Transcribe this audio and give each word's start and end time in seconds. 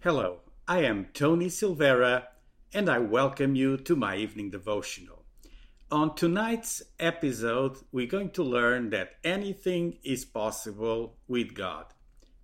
Hello, 0.00 0.40
I 0.66 0.82
am 0.82 1.08
Tony 1.12 1.48
Silvera, 1.48 2.28
and 2.72 2.88
I 2.88 2.98
welcome 2.98 3.56
you 3.56 3.76
to 3.78 3.96
my 3.96 4.16
evening 4.16 4.50
devotional. 4.50 5.17
On 5.90 6.14
tonight's 6.14 6.82
episode, 7.00 7.78
we're 7.92 8.06
going 8.06 8.28
to 8.32 8.42
learn 8.42 8.90
that 8.90 9.12
anything 9.24 9.96
is 10.04 10.26
possible 10.26 11.16
with 11.26 11.54
God. 11.54 11.86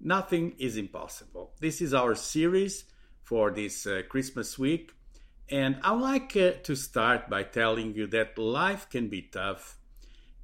Nothing 0.00 0.54
is 0.58 0.78
impossible. 0.78 1.52
This 1.60 1.82
is 1.82 1.92
our 1.92 2.14
series 2.14 2.84
for 3.22 3.50
this 3.50 3.86
uh, 3.86 4.00
Christmas 4.08 4.58
week, 4.58 4.92
and 5.50 5.76
I 5.82 5.92
would 5.92 6.00
like 6.00 6.34
uh, 6.34 6.52
to 6.62 6.74
start 6.74 7.28
by 7.28 7.42
telling 7.42 7.94
you 7.94 8.06
that 8.06 8.38
life 8.38 8.88
can 8.88 9.08
be 9.08 9.20
tough, 9.20 9.76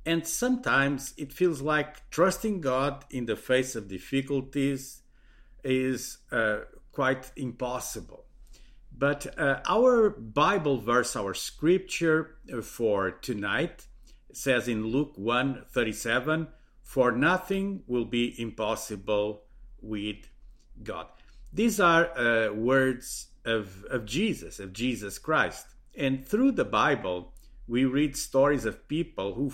and 0.05 0.27
sometimes 0.27 1.15
it 1.17 1.33
feels 1.33 1.63
like 1.63 2.11
trusting 2.11 2.61
God 2.61 3.07
in 3.11 3.25
the 3.25 3.37
face 3.37 3.77
of 3.77 3.89
difficulties 3.89 5.01
is 5.65 6.19
uh, 6.31 6.59
quite 6.93 7.33
impossible. 7.35 8.27
But 8.97 9.39
uh, 9.39 9.61
our 9.67 10.11
Bible 10.11 10.79
verse, 10.79 11.17
our 11.17 11.35
scripture 11.35 12.37
for 12.63 13.11
tonight 13.11 13.87
says 14.33 14.69
in 14.69 14.87
Luke 14.87 15.13
1 15.17 15.65
37, 15.71 16.49
For 16.83 17.13
nothing 17.13 17.83
will 17.87 18.05
be 18.05 18.41
impossible 18.41 19.43
with 19.81 20.29
God. 20.83 21.07
These 21.53 21.81
are 21.81 22.17
uh, 22.17 22.53
words 22.53 23.29
of, 23.45 23.85
of 23.91 24.05
Jesus, 24.05 24.61
of 24.61 24.73
Jesus 24.73 25.19
Christ. 25.19 25.67
And 25.97 26.27
through 26.27 26.53
the 26.53 26.65
Bible, 26.65 27.33
we 27.67 27.85
read 27.85 28.17
stories 28.17 28.65
of 28.65 28.89
people 28.89 29.35
who 29.35 29.51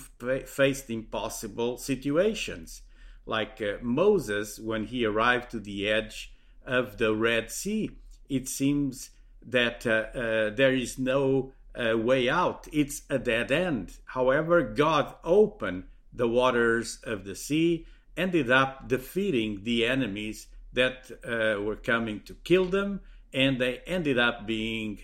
faced 0.46 0.90
impossible 0.90 1.78
situations, 1.78 2.82
like 3.24 3.60
uh, 3.62 3.76
Moses 3.82 4.58
when 4.58 4.84
he 4.84 5.04
arrived 5.04 5.50
to 5.50 5.60
the 5.60 5.88
edge 5.88 6.32
of 6.64 6.98
the 6.98 7.14
Red 7.14 7.50
Sea. 7.50 7.90
It 8.28 8.48
seems 8.48 9.10
that 9.44 9.86
uh, 9.86 9.90
uh, 10.18 10.50
there 10.50 10.74
is 10.74 10.98
no 10.98 11.52
uh, 11.74 11.96
way 11.96 12.28
out, 12.28 12.66
it's 12.72 13.02
a 13.10 13.18
dead 13.18 13.52
end. 13.52 13.96
However, 14.06 14.62
God 14.62 15.14
opened 15.24 15.84
the 16.12 16.28
waters 16.28 16.98
of 17.04 17.24
the 17.24 17.34
sea, 17.34 17.86
ended 18.16 18.50
up 18.50 18.88
defeating 18.88 19.64
the 19.64 19.86
enemies 19.86 20.46
that 20.72 21.10
uh, 21.24 21.60
were 21.60 21.76
coming 21.76 22.20
to 22.20 22.34
kill 22.34 22.64
them, 22.64 23.00
and 23.32 23.60
they 23.60 23.80
ended 23.86 24.18
up 24.18 24.46
being 24.46 24.98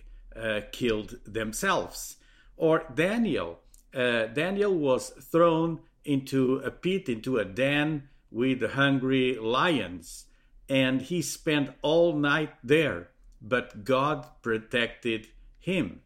killed 0.72 1.16
themselves. 1.26 2.16
Or 2.56 2.84
Daniel. 2.94 3.60
Daniel 3.92 4.74
was 4.74 5.10
thrown 5.10 5.80
into 6.06 6.56
a 6.64 6.70
pit, 6.70 7.10
into 7.10 7.36
a 7.36 7.44
den 7.44 8.08
with 8.30 8.62
hungry 8.72 9.36
lions 9.38 10.24
and 10.72 11.02
he 11.02 11.20
spent 11.20 11.70
all 11.82 12.14
night 12.14 12.54
there, 12.64 13.10
but 13.42 13.84
God 13.84 14.26
protected 14.40 15.28
him. 15.58 16.00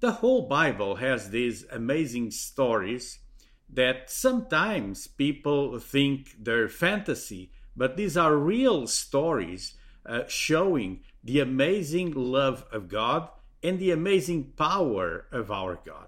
The 0.00 0.12
whole 0.12 0.42
Bible 0.42 0.96
has 0.96 1.30
these 1.30 1.64
amazing 1.70 2.30
stories 2.30 3.18
that 3.68 4.10
sometimes 4.10 5.06
people 5.06 5.78
think 5.78 6.36
they're 6.38 6.68
fantasy, 6.68 7.50
but 7.76 7.96
these 7.96 8.16
are 8.16 8.36
real 8.36 8.86
stories 8.86 9.74
uh, 10.04 10.22
showing 10.28 11.00
the 11.24 11.40
amazing 11.40 12.12
love 12.12 12.64
of 12.70 12.88
God 12.88 13.28
and 13.62 13.78
the 13.78 13.90
amazing 13.90 14.52
power 14.56 15.26
of 15.32 15.50
our 15.50 15.80
God. 15.84 16.06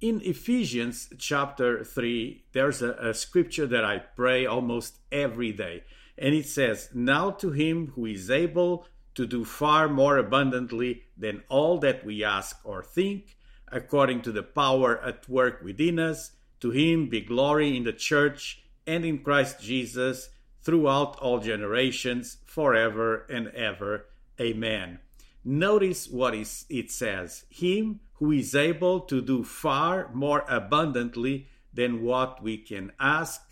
In 0.00 0.20
Ephesians 0.22 1.08
chapter 1.18 1.82
3, 1.82 2.44
there's 2.52 2.82
a, 2.82 2.92
a 2.92 3.14
scripture 3.14 3.66
that 3.66 3.84
I 3.84 3.98
pray 3.98 4.46
almost 4.46 4.98
every 5.10 5.52
day. 5.52 5.84
And 6.18 6.34
it 6.34 6.46
says, 6.46 6.90
Now 6.94 7.30
to 7.30 7.50
him 7.50 7.92
who 7.94 8.06
is 8.06 8.30
able 8.30 8.86
to 9.16 9.26
do 9.26 9.44
far 9.44 9.88
more 9.88 10.16
abundantly 10.16 11.02
than 11.16 11.42
all 11.48 11.78
that 11.78 12.04
we 12.04 12.22
ask 12.22 12.58
or 12.64 12.82
think, 12.82 13.36
according 13.68 14.22
to 14.22 14.32
the 14.32 14.42
power 14.42 14.98
at 15.02 15.28
work 15.28 15.60
within 15.62 15.98
us, 15.98 16.32
to 16.60 16.70
him 16.70 17.08
be 17.08 17.20
glory 17.20 17.76
in 17.76 17.84
the 17.84 17.92
church 17.92 18.62
and 18.86 19.04
in 19.04 19.18
Christ 19.18 19.60
Jesus 19.60 20.30
throughout 20.62 21.18
all 21.20 21.38
generations, 21.38 22.38
forever 22.44 23.26
and 23.28 23.48
ever. 23.48 24.06
Amen. 24.40 24.98
Notice 25.44 26.08
what 26.08 26.34
it 26.34 26.90
says 26.90 27.44
Him 27.48 28.00
who 28.14 28.32
is 28.32 28.54
able 28.54 29.00
to 29.00 29.22
do 29.22 29.44
far 29.44 30.10
more 30.12 30.44
abundantly 30.48 31.46
than 31.72 32.02
what 32.02 32.42
we 32.42 32.58
can 32.58 32.90
ask 32.98 33.42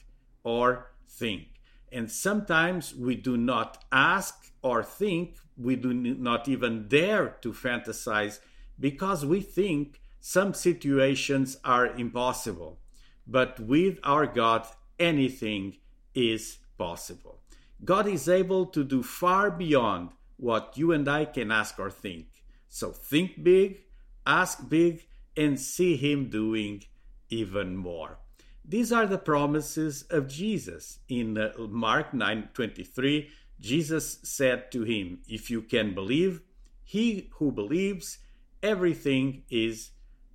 or 0.42 0.90
think. 1.08 1.53
And 1.94 2.10
sometimes 2.10 2.92
we 2.92 3.14
do 3.14 3.36
not 3.36 3.84
ask 3.92 4.52
or 4.62 4.82
think, 4.82 5.36
we 5.56 5.76
do 5.76 5.94
not 5.94 6.48
even 6.48 6.88
dare 6.88 7.36
to 7.42 7.52
fantasize 7.52 8.40
because 8.80 9.24
we 9.24 9.40
think 9.40 10.00
some 10.20 10.54
situations 10.54 11.56
are 11.64 11.86
impossible. 11.86 12.80
But 13.28 13.60
with 13.60 14.00
our 14.02 14.26
God, 14.26 14.66
anything 14.98 15.76
is 16.14 16.58
possible. 16.76 17.38
God 17.84 18.08
is 18.08 18.28
able 18.28 18.66
to 18.66 18.82
do 18.82 19.04
far 19.04 19.52
beyond 19.52 20.10
what 20.36 20.76
you 20.76 20.90
and 20.90 21.08
I 21.08 21.26
can 21.26 21.52
ask 21.52 21.78
or 21.78 21.90
think. 21.90 22.26
So 22.68 22.90
think 22.90 23.44
big, 23.44 23.84
ask 24.26 24.68
big, 24.68 25.06
and 25.36 25.60
see 25.60 25.96
Him 25.96 26.28
doing 26.28 26.82
even 27.30 27.76
more. 27.76 28.18
These 28.64 28.92
are 28.92 29.06
the 29.06 29.18
promises 29.18 30.02
of 30.10 30.26
Jesus. 30.28 30.98
In 31.08 31.52
Mark 31.58 32.12
9:23, 32.12 33.28
Jesus 33.60 34.18
said 34.22 34.72
to 34.72 34.82
him, 34.84 35.20
"If 35.28 35.50
you 35.50 35.60
can 35.62 35.94
believe, 35.94 36.40
he 36.82 37.30
who 37.38 37.52
believes, 37.52 38.18
everything 38.62 39.44
is 39.50 39.90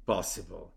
possible. 0.06 0.74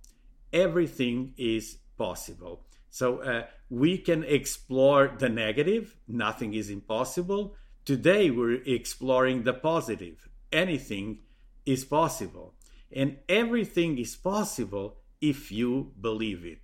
Everything 0.53 1.35
is 1.37 1.79
possible." 1.97 2.65
So 2.89 3.23
uh, 3.23 3.47
we 3.71 3.97
can 3.97 4.23
explore 4.25 5.17
the 5.19 5.29
negative, 5.29 5.97
nothing 6.07 6.53
is 6.53 6.69
impossible. 6.69 7.55
Today 7.85 8.31
we're 8.31 8.63
exploring 8.67 9.45
the 9.45 9.55
positive. 9.55 10.29
Anything 10.53 11.21
is 11.65 11.85
possible. 11.85 12.55
And 12.91 13.19
everything 13.29 13.99
is 13.99 14.15
possible 14.15 14.99
if 15.21 15.51
you 15.51 15.93
believe 16.01 16.45
it. 16.45 16.61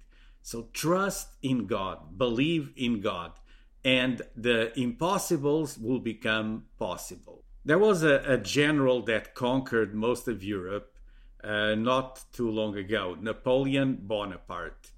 So 0.51 0.69
trust 0.73 1.29
in 1.43 1.67
God, 1.67 2.17
believe 2.17 2.73
in 2.75 3.03
God, 3.03 3.33
and 3.85 4.23
the 4.35 4.73
impossibles 4.81 5.77
will 5.77 5.99
become 5.99 6.65
possible. 6.79 7.45
There 7.67 7.79
was 7.79 8.03
a, 8.03 8.23
a 8.27 8.39
general 8.39 9.03
that 9.03 9.35
conquered 9.35 9.95
most 9.95 10.27
of 10.27 10.43
Europe 10.43 10.91
uh, 11.45 11.75
not 11.75 12.25
too 12.33 12.51
long 12.51 12.79
ago, 12.79 13.15
Napoleon 13.21 13.99
Bonaparte. 14.01 14.93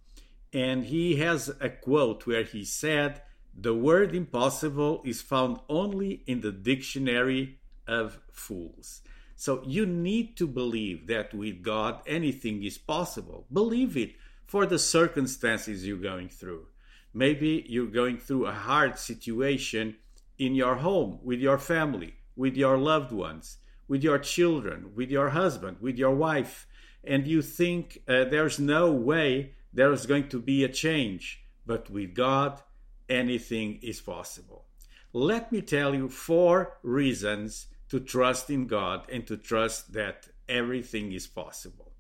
And 0.53 0.85
he 0.85 1.17
has 1.17 1.51
a 1.61 1.69
quote 1.69 2.29
where 2.29 2.45
he 2.45 2.65
said, 2.65 3.21
The 3.53 3.75
word 3.75 4.15
impossible 4.15 5.03
is 5.05 5.21
found 5.21 5.59
only 5.69 6.23
in 6.29 6.43
the 6.43 6.53
dictionary 6.53 7.59
of 7.89 8.21
fools. 8.31 9.03
So 9.35 9.65
you 9.67 9.85
need 9.85 10.37
to 10.37 10.47
believe 10.47 11.09
that 11.09 11.35
with 11.35 11.61
God 11.63 12.03
anything 12.07 12.63
is 12.63 12.79
possible. 12.79 13.47
Believe 13.53 13.97
it 13.97 14.13
for 14.51 14.67
the 14.67 14.81
circumstances 14.81 15.87
you're 15.87 15.97
going 15.97 16.29
through. 16.29 16.67
Maybe 17.15 17.65
you're 17.69 17.87
going 17.87 18.19
through 18.19 18.47
a 18.47 18.53
hard 18.53 18.99
situation 18.99 19.95
in 20.39 20.57
your 20.57 20.75
home, 20.75 21.21
with 21.23 21.39
your 21.39 21.57
family, 21.57 22.15
with 22.35 22.57
your 22.57 22.77
loved 22.77 23.13
ones, 23.13 23.59
with 23.87 24.03
your 24.03 24.19
children, 24.19 24.91
with 24.97 25.09
your 25.09 25.29
husband, 25.29 25.77
with 25.81 25.97
your 25.97 26.17
wife, 26.17 26.67
and 27.05 27.29
you 27.29 27.43
think 27.43 28.03
uh, 28.09 28.25
there's 28.25 28.59
no 28.59 28.91
way 28.91 29.55
there's 29.73 30.05
going 30.05 30.29
to 30.31 30.41
be 30.41 30.65
a 30.65 30.69
change. 30.69 31.45
But 31.65 31.89
with 31.89 32.13
God, 32.13 32.61
anything 33.09 33.79
is 33.83 34.01
possible. 34.01 34.65
Let 35.13 35.53
me 35.53 35.63
tell 35.63 35.95
you 35.95 36.09
four 36.09 36.79
reasons 36.83 37.69
to 37.89 38.01
trust 38.01 38.51
in 38.51 38.67
God 38.67 39.09
and 39.13 39.25
to 39.29 39.37
trust 39.37 39.93
that 39.93 40.27
everything 40.49 41.13
is 41.13 41.29
possible. 41.29 41.93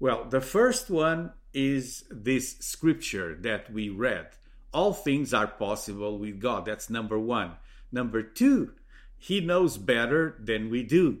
Well, 0.00 0.24
the 0.24 0.40
first 0.40 0.90
one 0.90 1.32
is 1.56 2.04
this 2.10 2.58
scripture 2.58 3.34
that 3.40 3.72
we 3.72 3.88
read. 3.88 4.28
All 4.74 4.92
things 4.92 5.32
are 5.32 5.46
possible 5.46 6.18
with 6.18 6.38
God. 6.38 6.66
That's 6.66 6.90
number 6.90 7.18
one. 7.18 7.52
Number 7.90 8.22
two, 8.22 8.72
He 9.16 9.40
knows 9.40 9.78
better 9.78 10.36
than 10.38 10.68
we 10.68 10.82
do. 10.82 11.20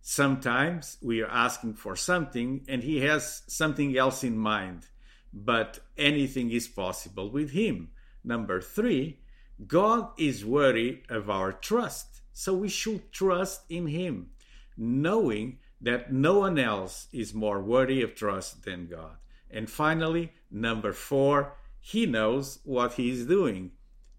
Sometimes 0.00 0.98
we 1.00 1.22
are 1.22 1.30
asking 1.30 1.74
for 1.74 1.94
something 1.94 2.64
and 2.68 2.82
He 2.82 3.02
has 3.02 3.42
something 3.46 3.96
else 3.96 4.24
in 4.24 4.36
mind, 4.36 4.86
but 5.32 5.78
anything 5.96 6.50
is 6.50 6.66
possible 6.66 7.30
with 7.30 7.52
Him. 7.52 7.90
Number 8.24 8.60
three, 8.60 9.20
God 9.68 10.08
is 10.18 10.44
worthy 10.44 11.02
of 11.08 11.30
our 11.30 11.52
trust, 11.52 12.22
so 12.32 12.54
we 12.54 12.68
should 12.68 13.12
trust 13.12 13.62
in 13.70 13.86
Him, 13.86 14.30
knowing 14.76 15.58
that 15.80 16.12
no 16.12 16.40
one 16.40 16.58
else 16.58 17.06
is 17.12 17.32
more 17.32 17.62
worthy 17.62 18.02
of 18.02 18.16
trust 18.16 18.64
than 18.64 18.88
God. 18.88 19.16
And 19.50 19.70
finally, 19.70 20.32
number 20.50 20.92
four, 20.92 21.54
He 21.80 22.06
knows 22.06 22.58
what 22.64 22.94
He 22.94 23.10
is 23.10 23.26
doing. 23.26 23.72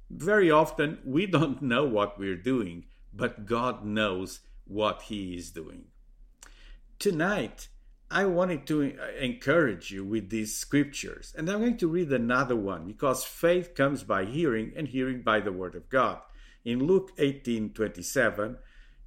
Very 0.10 0.50
often, 0.50 1.00
we 1.06 1.26
don't 1.26 1.62
know 1.74 1.86
what 1.86 2.18
we're 2.18 2.36
doing, 2.36 2.86
but 3.14 3.46
God 3.46 3.86
knows 3.86 4.42
what 4.66 5.04
He 5.04 5.36
is 5.36 5.52
doing. 5.52 5.86
Tonight, 7.00 7.68
I 8.10 8.26
wanted 8.26 8.66
to 8.68 8.96
encourage 9.20 9.92
you 9.92 10.06
with 10.06 10.30
these 10.30 10.56
scriptures, 10.56 11.34
and 11.38 11.50
I'm 11.50 11.60
going 11.60 11.78
to 11.78 11.90
read 11.90 12.12
another 12.12 12.56
one 12.56 12.86
because 12.86 13.26
faith 13.26 13.76
comes 13.76 14.04
by 14.04 14.24
hearing, 14.24 14.72
and 14.76 14.88
hearing 14.88 15.22
by 15.22 15.42
the 15.42 15.52
Word 15.52 15.76
of 15.76 15.90
God. 15.90 16.20
In 16.64 16.86
Luke 16.86 17.12
18 17.18 17.74
27, 17.74 18.58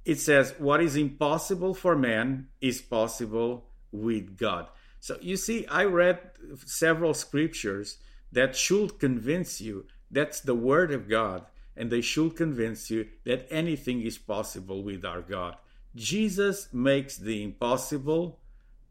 it 0.05 0.19
says, 0.19 0.53
What 0.57 0.81
is 0.81 0.95
impossible 0.95 1.73
for 1.73 1.95
man 1.95 2.47
is 2.59 2.81
possible 2.81 3.65
with 3.91 4.37
God. 4.37 4.67
So 5.01 5.17
you 5.19 5.35
see, 5.35 5.65
I 5.65 5.83
read 5.85 6.19
several 6.63 7.13
scriptures 7.13 7.97
that 8.31 8.55
should 8.55 8.99
convince 8.99 9.59
you 9.59 9.85
that's 10.11 10.39
the 10.41 10.55
Word 10.55 10.91
of 10.91 11.09
God, 11.09 11.45
and 11.75 11.89
they 11.89 12.01
should 12.01 12.35
convince 12.35 12.91
you 12.91 13.07
that 13.25 13.47
anything 13.49 14.03
is 14.03 14.17
possible 14.17 14.83
with 14.83 15.03
our 15.03 15.21
God. 15.21 15.57
Jesus 15.95 16.69
makes 16.71 17.17
the 17.17 17.43
impossible 17.43 18.39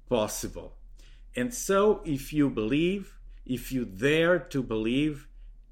possible. 0.09 0.75
And 1.37 1.55
so, 1.55 2.03
if 2.05 2.33
you 2.33 2.51
believe, 2.51 3.19
if 3.47 3.71
you 3.71 3.85
dare 3.85 4.39
to 4.39 4.63
believe, 4.63 5.29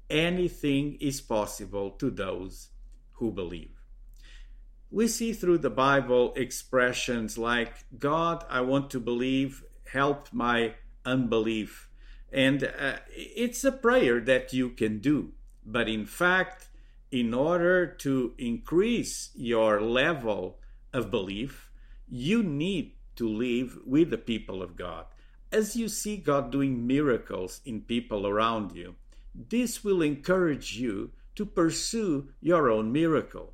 anything 0.09 0.97
is 1.01 1.19
possible 1.19 1.91
to 1.91 2.09
those 2.09 2.69
who 3.13 3.31
believe. 3.31 3.75
We 4.89 5.07
see 5.07 5.33
through 5.33 5.59
the 5.59 5.69
Bible 5.69 6.33
expressions 6.35 7.37
like, 7.37 7.73
God, 7.99 8.43
I 8.49 8.61
want 8.61 8.89
to 8.91 8.99
believe, 8.99 9.63
help 9.91 10.29
my 10.31 10.73
unbelief. 11.05 11.89
And 12.31 12.63
uh, 12.63 12.97
it's 13.09 13.63
a 13.63 13.71
prayer 13.71 14.19
that 14.21 14.53
you 14.53 14.69
can 14.69 14.99
do. 14.99 15.33
But 15.65 15.89
in 15.89 16.05
fact, 16.05 16.69
in 17.11 17.33
order 17.33 17.87
to 17.87 18.33
increase 18.37 19.31
your 19.35 19.81
level 19.81 20.59
of 20.93 21.09
belief, 21.09 21.71
you 22.07 22.43
need 22.43 22.93
to 23.15 23.27
live 23.27 23.77
with 23.85 24.09
the 24.09 24.17
people 24.17 24.61
of 24.61 24.75
God. 24.75 25.05
As 25.51 25.75
you 25.75 25.87
see 25.87 26.17
God 26.17 26.51
doing 26.51 26.85
miracles 26.85 27.61
in 27.65 27.81
people 27.81 28.27
around 28.27 28.75
you, 28.75 28.95
this 29.33 29.83
will 29.83 30.01
encourage 30.01 30.77
you 30.77 31.11
to 31.35 31.45
pursue 31.45 32.29
your 32.41 32.69
own 32.69 32.91
miracle. 32.91 33.53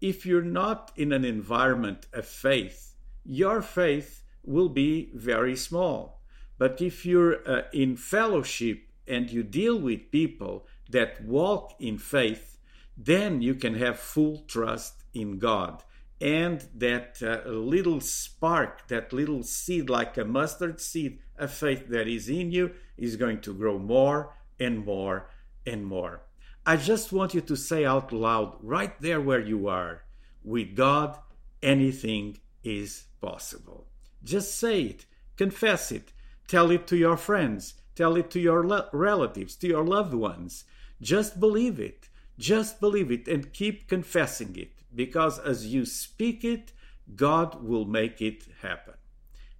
If 0.00 0.26
you're 0.26 0.42
not 0.42 0.92
in 0.96 1.12
an 1.12 1.24
environment 1.24 2.06
of 2.12 2.26
faith, 2.26 2.94
your 3.24 3.62
faith 3.62 4.21
will 4.44 4.68
be 4.68 5.10
very 5.14 5.56
small. 5.56 6.20
But 6.58 6.80
if 6.80 7.04
you're 7.04 7.48
uh, 7.48 7.62
in 7.72 7.96
fellowship 7.96 8.82
and 9.06 9.30
you 9.30 9.42
deal 9.42 9.78
with 9.78 10.10
people 10.10 10.66
that 10.90 11.24
walk 11.24 11.74
in 11.80 11.98
faith, 11.98 12.58
then 12.96 13.42
you 13.42 13.54
can 13.54 13.74
have 13.74 13.98
full 13.98 14.44
trust 14.46 15.04
in 15.14 15.38
God. 15.38 15.82
And 16.20 16.64
that 16.76 17.18
uh, 17.20 17.48
little 17.50 18.00
spark, 18.00 18.86
that 18.88 19.12
little 19.12 19.42
seed, 19.42 19.90
like 19.90 20.16
a 20.16 20.24
mustard 20.24 20.80
seed 20.80 21.18
of 21.36 21.52
faith 21.52 21.88
that 21.88 22.06
is 22.06 22.28
in 22.28 22.52
you, 22.52 22.72
is 22.96 23.16
going 23.16 23.40
to 23.40 23.54
grow 23.54 23.78
more 23.78 24.36
and 24.60 24.84
more 24.84 25.28
and 25.66 25.84
more. 25.84 26.22
I 26.64 26.76
just 26.76 27.12
want 27.12 27.34
you 27.34 27.40
to 27.40 27.56
say 27.56 27.84
out 27.84 28.12
loud, 28.12 28.56
right 28.62 28.94
there 29.00 29.20
where 29.20 29.40
you 29.40 29.66
are, 29.66 30.04
with 30.44 30.76
God, 30.76 31.18
anything 31.60 32.38
is 32.62 33.04
possible. 33.20 33.88
Just 34.24 34.58
say 34.58 34.82
it, 34.82 35.06
confess 35.36 35.90
it, 35.92 36.12
tell 36.46 36.70
it 36.70 36.86
to 36.88 36.96
your 36.96 37.16
friends, 37.16 37.74
tell 37.94 38.16
it 38.16 38.30
to 38.30 38.40
your 38.40 38.64
lo- 38.64 38.88
relatives, 38.92 39.56
to 39.56 39.68
your 39.68 39.84
loved 39.84 40.14
ones. 40.14 40.64
Just 41.00 41.40
believe 41.40 41.80
it. 41.80 42.08
Just 42.38 42.80
believe 42.80 43.10
it 43.10 43.28
and 43.28 43.52
keep 43.52 43.88
confessing 43.88 44.56
it 44.56 44.72
because 44.94 45.38
as 45.38 45.66
you 45.66 45.84
speak 45.84 46.44
it, 46.44 46.72
God 47.14 47.62
will 47.62 47.84
make 47.84 48.20
it 48.20 48.44
happen. 48.62 48.94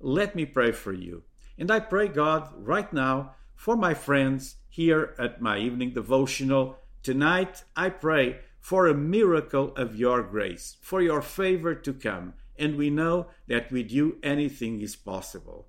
Let 0.00 0.34
me 0.34 0.46
pray 0.46 0.72
for 0.72 0.92
you. 0.92 1.22
And 1.58 1.70
I 1.70 1.80
pray, 1.80 2.08
God, 2.08 2.50
right 2.56 2.92
now 2.92 3.34
for 3.54 3.76
my 3.76 3.94
friends 3.94 4.56
here 4.68 5.14
at 5.18 5.40
my 5.40 5.58
evening 5.58 5.92
devotional. 5.92 6.78
Tonight, 7.02 7.64
I 7.76 7.90
pray 7.90 8.38
for 8.58 8.86
a 8.86 8.94
miracle 8.94 9.74
of 9.76 9.96
your 9.96 10.22
grace, 10.22 10.76
for 10.80 11.02
your 11.02 11.20
favor 11.20 11.74
to 11.74 11.92
come. 11.92 12.34
And 12.62 12.76
we 12.76 12.90
know 12.90 13.26
that 13.48 13.72
with 13.72 13.90
you 13.90 14.18
anything 14.22 14.80
is 14.82 14.94
possible. 14.94 15.66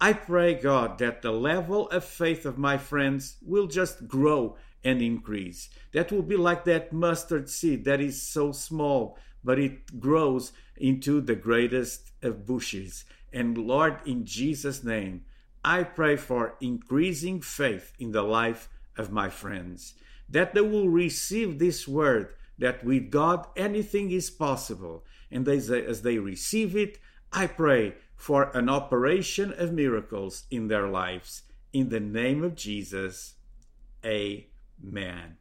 I 0.00 0.12
pray, 0.12 0.54
God, 0.54 0.98
that 0.98 1.20
the 1.20 1.32
level 1.32 1.88
of 1.88 2.04
faith 2.04 2.46
of 2.46 2.56
my 2.56 2.78
friends 2.78 3.38
will 3.42 3.66
just 3.66 4.06
grow 4.06 4.56
and 4.84 5.02
increase. 5.02 5.68
That 5.92 6.12
will 6.12 6.22
be 6.22 6.36
like 6.36 6.64
that 6.66 6.92
mustard 6.92 7.50
seed 7.50 7.84
that 7.86 8.00
is 8.00 8.22
so 8.22 8.52
small, 8.52 9.18
but 9.42 9.58
it 9.58 9.98
grows 9.98 10.52
into 10.76 11.20
the 11.20 11.34
greatest 11.34 12.12
of 12.22 12.46
bushes. 12.46 13.04
And 13.32 13.58
Lord, 13.58 13.98
in 14.06 14.24
Jesus' 14.24 14.84
name, 14.84 15.24
I 15.64 15.82
pray 15.82 16.14
for 16.14 16.54
increasing 16.60 17.40
faith 17.40 17.92
in 17.98 18.12
the 18.12 18.22
life 18.22 18.68
of 18.96 19.10
my 19.10 19.30
friends, 19.30 19.94
that 20.28 20.54
they 20.54 20.60
will 20.60 20.88
receive 20.88 21.58
this 21.58 21.88
word 21.88 22.34
that 22.58 22.84
with 22.84 23.10
God 23.10 23.46
anything 23.56 24.10
is 24.10 24.30
possible. 24.30 25.04
And 25.30 25.46
as 25.48 25.68
they, 25.68 25.84
as 25.84 26.02
they 26.02 26.18
receive 26.18 26.76
it, 26.76 26.98
I 27.32 27.46
pray 27.46 27.94
for 28.14 28.50
an 28.56 28.68
operation 28.68 29.52
of 29.56 29.72
miracles 29.72 30.44
in 30.50 30.68
their 30.68 30.88
lives. 30.88 31.42
In 31.72 31.90
the 31.90 32.00
name 32.00 32.42
of 32.42 32.54
Jesus, 32.54 33.34
Amen. 34.04 35.36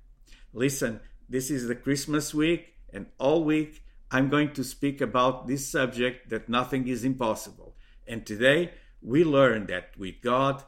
Listen, 0.54 1.00
this 1.30 1.52
is 1.52 1.68
the 1.68 1.76
Christmas 1.76 2.34
week, 2.34 2.74
and 2.92 3.06
all 3.20 3.44
week 3.44 3.84
I'm 4.12 4.30
going 4.30 4.54
to 4.54 4.64
speak 4.64 5.02
about 5.02 5.48
this 5.48 5.68
subject 5.68 6.30
that 6.30 6.50
nothing 6.50 6.88
is 6.88 7.04
impossible. 7.04 7.76
And 8.08 8.26
today 8.26 8.72
we 9.02 9.24
learn 9.24 9.68
that 9.68 9.98
with 9.98 10.22
God, 10.22 10.64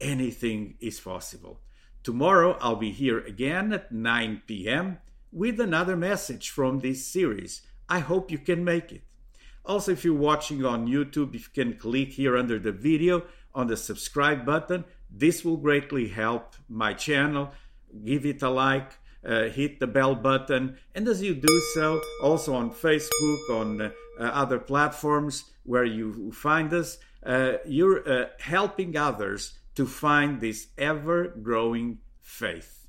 anything 0.00 0.76
is 0.80 1.00
possible. 1.00 1.60
Tomorrow 2.02 2.58
I'll 2.60 2.76
be 2.76 2.92
here 2.92 3.18
again 3.18 3.72
at 3.72 3.92
9 3.92 4.42
p.m. 4.46 4.98
with 5.32 5.58
another 5.58 5.96
message 5.96 6.50
from 6.50 6.78
this 6.78 7.06
series. 7.06 7.62
I 7.88 8.00
hope 8.00 8.30
you 8.30 8.38
can 8.38 8.64
make 8.64 8.92
it. 8.92 9.02
Also, 9.64 9.92
if 9.92 10.04
you're 10.04 10.14
watching 10.14 10.64
on 10.64 10.88
YouTube, 10.88 11.34
if 11.34 11.48
you 11.48 11.64
can 11.64 11.78
click 11.78 12.12
here 12.12 12.36
under 12.36 12.58
the 12.58 12.72
video 12.72 13.24
on 13.54 13.66
the 13.68 13.76
subscribe 13.76 14.44
button, 14.44 14.84
this 15.10 15.44
will 15.44 15.56
greatly 15.56 16.08
help 16.08 16.54
my 16.68 16.92
channel 16.92 17.52
give 18.04 18.24
it 18.24 18.42
a 18.42 18.48
like, 18.48 18.92
uh, 19.24 19.44
hit 19.44 19.78
the 19.78 19.86
bell 19.86 20.14
button, 20.14 20.76
and 20.94 21.06
as 21.06 21.22
you 21.22 21.34
do 21.34 21.60
so, 21.74 22.00
also 22.22 22.54
on 22.54 22.70
Facebook, 22.70 23.50
on 23.50 23.80
uh, 23.82 23.90
other 24.18 24.58
platforms 24.58 25.44
where 25.64 25.84
you 25.84 26.32
find 26.32 26.72
us, 26.72 26.98
uh, 27.24 27.54
you're 27.64 28.08
uh, 28.08 28.26
helping 28.40 28.96
others 28.96 29.58
to 29.74 29.86
find 29.86 30.40
this 30.40 30.68
ever 30.76 31.28
growing 31.28 31.98
faith. 32.20 32.86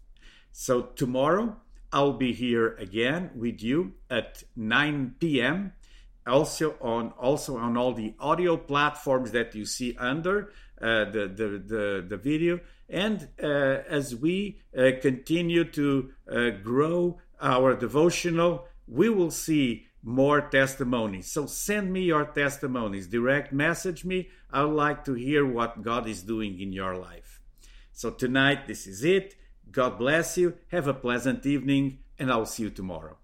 So, 0.52 0.82
tomorrow 0.82 1.58
I'll 1.94 2.14
be 2.14 2.34
here 2.34 2.74
again 2.76 3.32
with 3.36 3.62
you 3.62 3.94
at 4.10 4.44
9 4.56 5.16
p.m. 5.20 5.74
Also 6.26 6.76
on 6.82 7.12
also 7.12 7.58
on 7.58 7.78
all 7.78 7.94
the 7.94 8.16
audio 8.20 8.58
platforms 8.58 9.32
that 9.32 9.54
you 9.56 9.66
see 9.66 9.96
under 9.98 10.52
uh, 10.82 11.06
the, 11.06 11.32
the, 11.36 11.64
the 11.66 12.06
the 12.10 12.18
video 12.18 12.60
and 12.90 13.28
uh, 13.42 13.48
as 13.90 14.16
we 14.16 14.60
uh, 14.78 14.92
continue 15.02 15.64
to 15.72 16.12
uh, 16.32 16.50
grow 16.52 17.20
our 17.42 17.76
devotional, 17.76 18.68
we 18.88 19.10
will 19.10 19.32
see 19.32 19.88
more 20.04 20.42
testimonies. 20.42 21.32
So 21.32 21.46
send 21.46 21.92
me 21.92 22.02
your 22.02 22.26
testimonies, 22.26 23.08
direct 23.08 23.54
message 23.54 24.04
me. 24.04 24.30
I 24.52 24.64
would 24.64 24.76
like 24.76 25.06
to 25.06 25.14
hear 25.14 25.46
what 25.46 25.82
God 25.82 26.08
is 26.08 26.24
doing 26.24 26.60
in 26.60 26.74
your 26.74 26.96
life. 26.96 27.42
So 27.94 28.12
tonight, 28.12 28.68
this 28.68 28.86
is 28.86 29.04
it. 29.04 29.36
God 29.72 29.98
bless 29.98 30.38
you. 30.38 30.56
Have 30.70 30.88
a 30.88 30.94
pleasant 30.94 31.46
evening, 31.46 32.00
and 32.20 32.32
I'll 32.32 32.46
see 32.46 32.64
you 32.64 32.70
tomorrow. 32.70 33.18